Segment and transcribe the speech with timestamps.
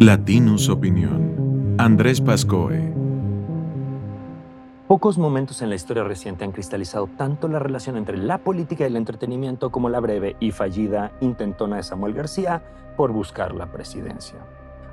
[0.00, 1.76] Latinus Opinión.
[1.78, 2.92] Andrés Pascoe.
[4.86, 8.88] Pocos momentos en la historia reciente han cristalizado tanto la relación entre la política y
[8.88, 12.62] el entretenimiento como la breve y fallida intentona de Samuel García
[12.94, 14.38] por buscar la presidencia.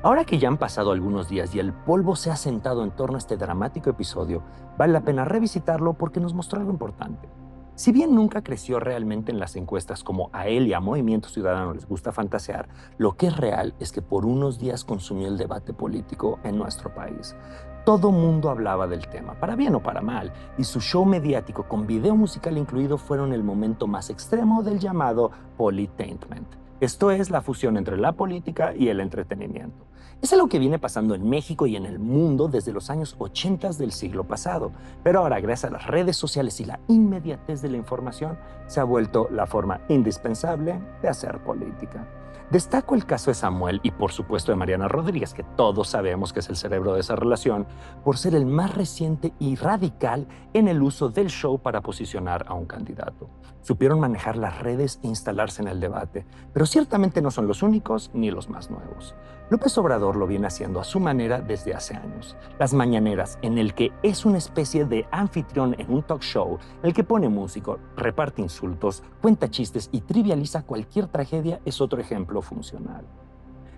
[0.04, 3.16] Ahora que ya han pasado algunos días y el polvo se ha sentado en torno
[3.16, 4.42] a este dramático episodio,
[4.78, 7.28] vale la pena revisitarlo porque nos mostró algo importante.
[7.76, 11.74] Si bien nunca creció realmente en las encuestas como a él y a Movimiento Ciudadano
[11.74, 12.70] les gusta fantasear,
[13.00, 16.94] lo que es real es que por unos días consumió el debate político en nuestro
[16.94, 17.36] país.
[17.84, 21.88] Todo mundo hablaba del tema, para bien o para mal, y su show mediático con
[21.88, 26.63] video musical incluido fueron el momento más extremo del llamado politainment.
[26.80, 29.86] Esto es la fusión entre la política y el entretenimiento.
[30.22, 33.72] Es algo que viene pasando en México y en el mundo desde los años 80
[33.74, 34.72] del siglo pasado,
[35.04, 38.38] pero ahora gracias a las redes sociales y la inmediatez de la información
[38.68, 42.08] se ha vuelto la forma indispensable de hacer política.
[42.54, 46.40] Destaco el caso de Samuel y por supuesto de Mariana Rodríguez, que todos sabemos que
[46.42, 47.66] es el cerebro de esa relación,
[48.04, 52.54] por ser el más reciente y radical en el uso del show para posicionar a
[52.54, 53.28] un candidato.
[53.62, 58.12] Supieron manejar las redes e instalarse en el debate, pero ciertamente no son los únicos
[58.14, 59.16] ni los más nuevos.
[59.50, 62.38] López Obrador lo viene haciendo a su manera desde hace años.
[62.60, 66.94] Las mañaneras, en el que es una especie de anfitrión en un talk show, el
[66.94, 73.06] que pone músico, reparte insultos, cuenta chistes y trivializa cualquier tragedia, es otro ejemplo funcional.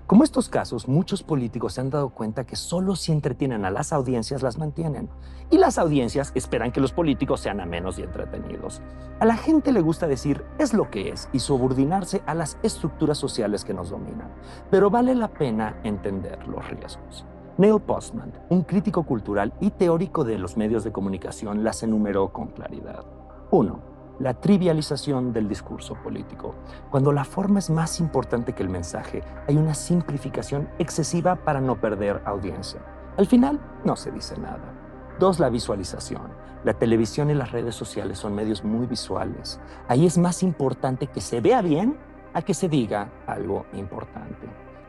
[0.07, 3.91] Como estos casos, muchos políticos se han dado cuenta que solo si entretienen a las
[3.91, 5.09] audiencias las mantienen.
[5.49, 8.83] Y las audiencias esperan que los políticos sean amenos y entretenidos.
[9.19, 13.17] A la gente le gusta decir es lo que es y subordinarse a las estructuras
[13.17, 14.29] sociales que nos dominan.
[14.69, 17.25] Pero vale la pena entender los riesgos.
[17.57, 22.49] Neil Postman, un crítico cultural y teórico de los medios de comunicación, las enumeró con
[22.49, 23.05] claridad.
[23.49, 26.55] 1 la trivialización del discurso político.
[26.89, 31.79] Cuando la forma es más importante que el mensaje, hay una simplificación excesiva para no
[31.79, 32.79] perder audiencia.
[33.17, 34.73] Al final, no se dice nada.
[35.19, 36.23] Dos, la visualización.
[36.63, 39.59] La televisión y las redes sociales son medios muy visuales.
[39.87, 41.97] Ahí es más importante que se vea bien
[42.33, 44.47] a que se diga algo importante.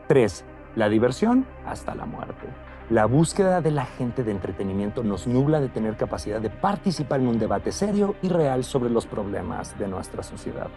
[0.09, 0.45] Tres,
[0.77, 2.47] la diversión hasta la muerte.
[2.91, 7.27] La búsqueda de la gente de entretenimiento nos nubla de tener capacidad de participar en
[7.27, 10.69] un debate serio y real sobre los problemas de nuestra sociedad.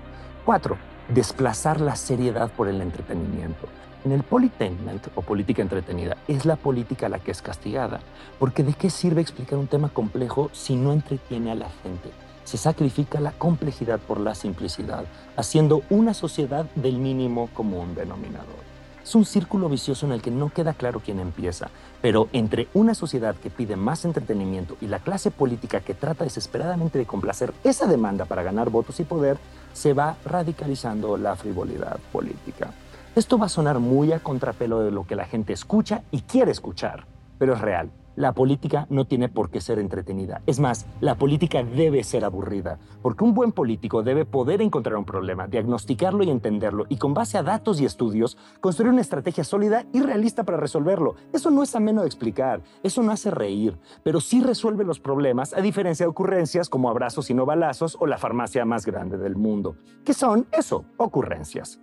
[0.46, 0.76] 4.
[1.10, 3.68] Desplazar la seriedad por el entretenimiento.
[4.06, 8.00] En el politainment o política entretenida es la política la que es castigada,
[8.40, 12.10] porque ¿de qué sirve explicar un tema complejo si no entretiene a la gente?
[12.46, 15.04] Se sacrifica la complejidad por la simplicidad,
[15.36, 18.69] haciendo una sociedad del mínimo común denominador.
[19.09, 22.94] Es un círculo vicioso en el que no queda claro quién empieza, pero entre una
[22.94, 27.88] sociedad que pide más entretenimiento y la clase política que trata desesperadamente de complacer esa
[27.88, 29.40] demanda para ganar votos y poder,
[29.74, 32.72] se va radicalizando la frivolidad política.
[33.16, 36.52] Esto va a sonar muy a contrapelo de lo que la gente escucha y quiere
[36.52, 37.08] escuchar,
[37.40, 40.41] pero es real la política no tiene por qué ser entretenida.
[40.46, 45.06] Es más, la política debe ser aburrida, porque un buen político debe poder encontrar un
[45.06, 49.85] problema, diagnosticarlo y entenderlo, y con base a datos y estudios, construir una estrategia sólida
[49.94, 51.16] y realista para resolverlo.
[51.31, 55.53] Eso no es ameno de explicar, eso no hace reír, pero sí resuelve los problemas,
[55.53, 59.38] a diferencia de ocurrencias como abrazos y no balazos o la farmacia más grande del
[59.38, 61.80] mundo, que son eso, ocurrencias.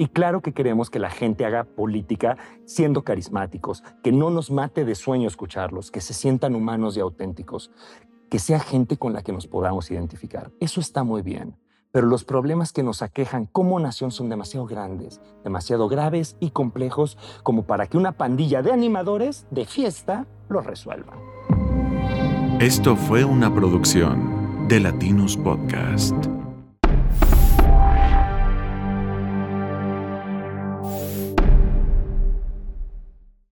[0.00, 4.86] Y claro que queremos que la gente haga política siendo carismáticos, que no nos mate
[4.86, 7.70] de sueño escucharlos, que se sientan humanos y auténticos,
[8.30, 10.52] que sea gente con la que nos podamos identificar.
[10.58, 11.54] Eso está muy bien.
[11.92, 17.18] Pero los problemas que nos aquejan como nación son demasiado grandes, demasiado graves y complejos
[17.42, 21.12] como para que una pandilla de animadores de fiesta los resuelva.
[22.58, 26.39] Esto fue una producción de Latinos Podcast.